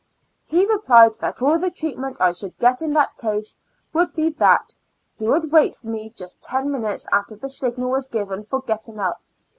He 0.47 0.65
replied 0.65 1.11
that 1.19 1.43
all 1.43 1.59
the 1.59 1.69
treatment 1.69 2.17
I 2.19 2.31
should 2.31 2.57
get 2.57 2.81
in 2.81 2.91
that 2.95 3.15
case, 3.17 3.59
would 3.93 4.15
be 4.15 4.31
that 4.39 4.73
he 5.19 5.27
would 5.27 5.51
wait 5.51 5.75
for 5.75 5.85
me 5.89 6.09
just 6.09 6.41
ten 6.41 6.71
minutes 6.71 7.05
after 7.11 7.35
the 7.35 7.47
signal 7.47 7.91
was 7.91 8.07
given 8.07 8.43
for 8.45 8.61
getting 8.63 8.97
up. 8.97 9.21